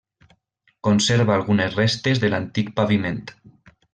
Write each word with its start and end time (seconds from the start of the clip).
Conserva 0.87 1.35
algunes 1.35 1.77
restes 1.81 2.21
de 2.25 2.33
l'antic 2.35 2.75
paviment. 2.81 3.23